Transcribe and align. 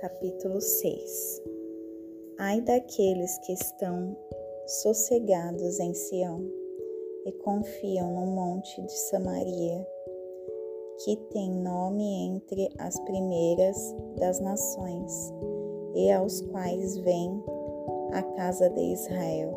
capítulo 0.00 0.58
6 0.62 1.42
Ai 2.38 2.62
daqueles 2.62 3.36
que 3.40 3.52
estão 3.52 4.16
sossegados 4.66 5.78
em 5.78 5.92
Sião 5.92 6.40
e 7.26 7.32
confiam 7.32 8.10
no 8.10 8.26
monte 8.32 8.80
de 8.80 8.92
Samaria, 8.92 9.86
que 11.04 11.16
tem 11.32 11.50
nome 11.50 12.02
entre 12.28 12.70
as 12.78 12.98
primeiras 13.00 13.76
das 14.18 14.40
nações, 14.40 15.34
e 15.94 16.10
aos 16.10 16.40
quais 16.40 16.96
vem 16.96 17.44
a 18.14 18.22
casa 18.22 18.70
de 18.70 18.80
Israel. 18.80 19.52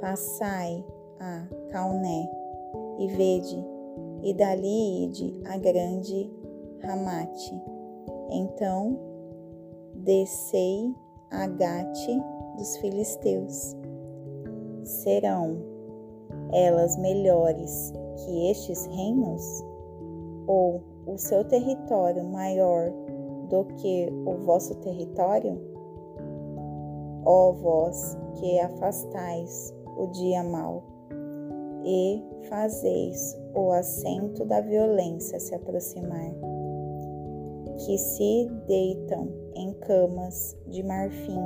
Passai 0.00 0.84
a 1.18 1.48
Calné 1.72 2.30
e 3.00 3.08
vede, 3.08 3.64
e 4.22 4.32
dali 4.34 5.06
ide 5.06 5.40
a 5.46 5.58
grande 5.58 6.30
Ramate. 6.80 7.60
Então 8.30 9.09
descei 9.94 10.94
a 11.30 11.46
Gate 11.46 12.22
dos 12.56 12.76
filisteus. 12.78 13.76
Serão 14.84 15.56
elas 16.52 16.96
melhores 16.96 17.92
que 18.16 18.50
estes 18.50 18.86
reinos? 18.86 19.64
Ou 20.46 20.82
o 21.06 21.16
seu 21.16 21.44
território 21.44 22.24
maior 22.24 22.90
do 23.48 23.64
que 23.76 24.08
o 24.26 24.38
vosso 24.44 24.74
território? 24.76 25.60
Ó 27.24 27.52
vós 27.52 28.16
que 28.34 28.58
afastais 28.58 29.74
o 29.96 30.06
dia 30.08 30.42
mau 30.42 30.82
e 31.84 32.22
fazeis 32.48 33.38
o 33.54 33.70
assento 33.72 34.44
da 34.44 34.60
violência 34.60 35.38
se 35.38 35.54
aproximar, 35.54 36.32
que 37.84 37.96
se 37.96 38.50
deitam 38.66 39.28
em 39.54 39.72
camas 39.80 40.56
de 40.68 40.82
marfim 40.82 41.40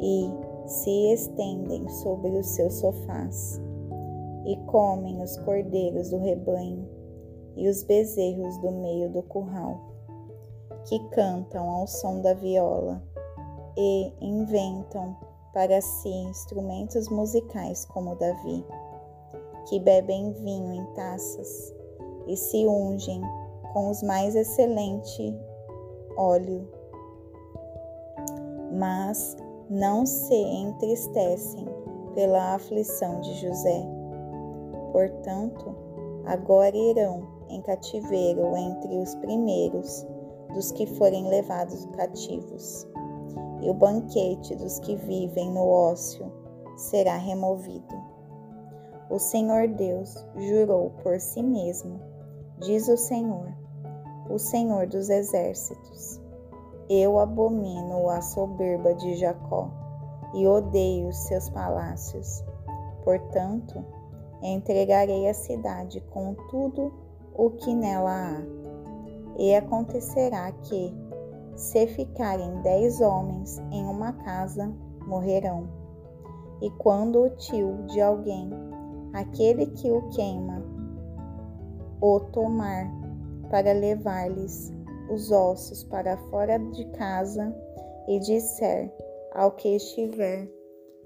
e 0.00 0.68
se 0.68 1.12
estendem 1.12 1.88
sobre 1.88 2.30
os 2.30 2.46
seus 2.48 2.74
sofás, 2.74 3.60
e 4.44 4.56
comem 4.66 5.20
os 5.22 5.36
cordeiros 5.38 6.10
do 6.10 6.18
rebanho 6.18 6.88
e 7.56 7.68
os 7.68 7.82
bezerros 7.82 8.56
do 8.58 8.70
meio 8.70 9.10
do 9.10 9.22
curral, 9.22 9.80
que 10.84 10.98
cantam 11.10 11.68
ao 11.68 11.86
som 11.86 12.20
da 12.20 12.34
viola 12.34 13.02
e 13.76 14.12
inventam 14.20 15.16
para 15.52 15.80
si 15.80 16.08
instrumentos 16.08 17.08
musicais 17.08 17.84
como 17.86 18.16
Davi, 18.16 18.64
que 19.68 19.78
bebem 19.80 20.32
vinho 20.32 20.72
em 20.72 20.84
taças 20.94 21.74
e 22.26 22.36
se 22.36 22.66
ungem 22.66 23.20
com 23.72 23.90
os 23.90 24.02
mais 24.02 24.34
excelente 24.34 25.34
óleo, 26.16 26.68
mas 28.72 29.36
não 29.68 30.04
se 30.04 30.34
entristecem 30.34 31.66
pela 32.14 32.54
aflição 32.54 33.20
de 33.20 33.34
José. 33.34 33.82
Portanto, 34.92 35.74
agora 36.26 36.76
irão 36.76 37.26
em 37.48 37.60
cativeiro 37.62 38.56
entre 38.56 38.98
os 38.98 39.14
primeiros 39.16 40.06
dos 40.52 40.70
que 40.72 40.86
forem 40.86 41.28
levados 41.28 41.86
cativos 41.96 42.86
e 43.62 43.70
o 43.70 43.74
banquete 43.74 44.54
dos 44.56 44.78
que 44.80 44.96
vivem 44.96 45.50
no 45.50 45.66
ócio 45.66 46.30
será 46.76 47.16
removido. 47.16 47.94
O 49.08 49.18
Senhor 49.18 49.68
Deus 49.68 50.26
jurou 50.36 50.90
por 51.02 51.20
si 51.20 51.42
mesmo, 51.42 52.00
diz 52.58 52.88
o 52.88 52.96
Senhor, 52.96 53.54
o 54.32 54.38
Senhor 54.38 54.86
dos 54.86 55.10
exércitos. 55.10 56.18
Eu 56.88 57.18
abomino 57.18 58.08
a 58.08 58.22
soberba 58.22 58.94
de 58.94 59.14
Jacó 59.16 59.68
e 60.32 60.46
odeio 60.46 61.08
os 61.08 61.16
seus 61.18 61.50
palácios. 61.50 62.42
Portanto, 63.04 63.84
entregarei 64.42 65.28
a 65.28 65.34
cidade 65.34 66.00
com 66.10 66.34
tudo 66.48 66.90
o 67.34 67.50
que 67.50 67.74
nela 67.74 68.10
há. 68.10 68.42
E 69.38 69.54
acontecerá 69.54 70.50
que, 70.50 70.94
se 71.54 71.86
ficarem 71.88 72.62
dez 72.62 73.02
homens 73.02 73.58
em 73.70 73.84
uma 73.84 74.14
casa, 74.14 74.72
morrerão. 75.06 75.68
E 76.62 76.70
quando 76.70 77.22
o 77.22 77.30
tio 77.36 77.82
de 77.86 78.00
alguém, 78.00 78.50
aquele 79.12 79.66
que 79.66 79.90
o 79.90 80.08
queima, 80.08 80.62
o 82.00 82.18
tomar 82.18 83.01
para 83.52 83.74
levar-lhes 83.74 84.72
os 85.12 85.30
ossos 85.30 85.84
para 85.84 86.16
fora 86.30 86.58
de 86.58 86.86
casa 86.92 87.54
e 88.08 88.18
disser 88.18 88.90
ao 89.34 89.52
que 89.52 89.76
estiver 89.76 90.48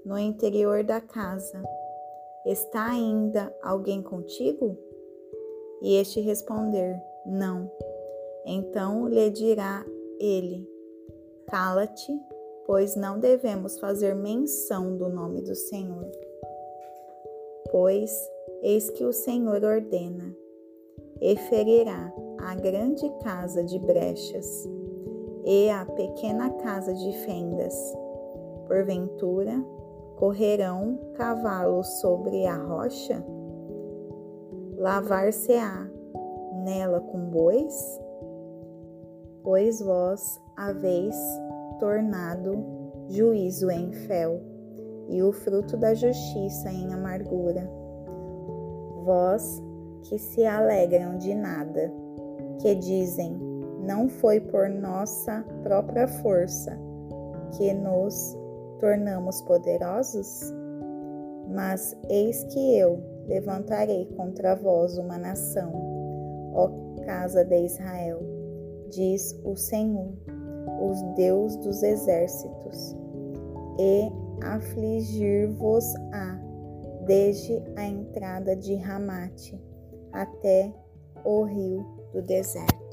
no 0.05 0.17
interior 0.17 0.81
da 0.81 1.01
casa: 1.01 1.61
Está 2.45 2.91
ainda 2.91 3.53
alguém 3.61 4.01
contigo? 4.01 4.77
E 5.81 5.97
este 5.97 6.21
responder: 6.21 6.97
Não. 7.25 7.69
Então 8.45 9.09
lhe 9.09 9.29
dirá 9.29 9.85
ele: 10.17 10.65
Cala-te, 11.47 12.17
pois 12.65 12.95
não 12.95 13.19
devemos 13.19 13.77
fazer 13.77 14.15
menção 14.15 14.95
do 14.95 15.09
nome 15.09 15.41
do 15.41 15.53
Senhor. 15.53 16.09
Pois 17.69 18.09
eis 18.63 18.89
que 18.89 19.03
o 19.03 19.11
Senhor 19.11 19.61
ordena, 19.65 20.33
e 21.19 21.35
ferirá 21.35 22.13
a 22.47 22.55
grande 22.55 23.09
casa 23.21 23.63
de 23.63 23.77
brechas 23.79 24.69
e 25.43 25.69
a 25.69 25.85
pequena 25.85 26.49
casa 26.51 26.93
de 26.93 27.11
fendas. 27.25 27.75
Porventura, 28.67 29.53
correrão 30.15 30.97
cavalos 31.15 31.87
sobre 31.99 32.45
a 32.45 32.55
rocha? 32.55 33.23
Lavar-se-á 34.77 35.89
nela 36.63 37.01
com 37.01 37.29
bois? 37.29 37.75
pois 39.47 39.79
vós 39.79 40.41
haveis 40.57 41.15
tornado 41.79 42.65
juízo 43.07 43.71
em 43.71 43.93
fel 43.93 44.41
e 45.07 45.23
o 45.23 45.31
fruto 45.31 45.77
da 45.77 45.93
justiça 45.93 46.69
em 46.69 46.93
amargura. 46.93 47.65
Vós 49.05 49.63
que 50.01 50.19
se 50.19 50.45
alegram 50.45 51.17
de 51.17 51.33
nada, 51.33 51.93
que 52.59 52.75
dizem: 52.75 53.37
não 53.85 54.09
foi 54.09 54.39
por 54.39 54.69
nossa 54.69 55.43
própria 55.63 56.07
força 56.07 56.77
que 57.57 57.73
nos 57.73 58.37
tornamos 58.79 59.41
poderosos? 59.43 60.53
Mas 61.49 61.95
eis 62.09 62.43
que 62.45 62.77
eu 62.77 63.01
levantarei 63.27 64.05
contra 64.17 64.55
vós 64.55 64.97
uma 64.97 65.17
nação, 65.17 65.71
ó 66.53 66.87
casa 67.07 67.45
de 67.45 67.65
Israel 67.65 68.19
diz 68.89 69.39
o 69.43 69.55
Senhor, 69.55 70.13
o 70.81 71.13
Deus 71.15 71.55
dos 71.57 71.81
exércitos, 71.83 72.95
e 73.79 74.11
afligir-vos-á 74.43 76.39
desde 77.05 77.63
a 77.75 77.85
entrada 77.85 78.55
de 78.55 78.75
Ramate 78.75 79.59
até 80.11 80.73
o 81.23 81.43
rio 81.43 81.96
do 82.13 82.21
deserto. 82.21 82.86